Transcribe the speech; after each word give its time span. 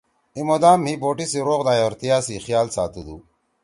ای 0.35 0.41
مُدام 0.49 0.79
مھی 0.85 0.93
بوٹی 1.01 1.25
سی 1.31 1.39
روغ 1.47 1.61
نایورتیا 1.67 2.17
سی 2.25 2.35
خیال 2.45 2.67
ساتُودُو“ 2.75 3.17